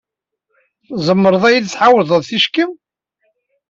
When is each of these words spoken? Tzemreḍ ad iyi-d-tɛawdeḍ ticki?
Tzemreḍ 0.93 1.43
ad 1.45 1.53
iyi-d-tɛawdeḍ 1.55 2.21
ticki? 2.29 2.65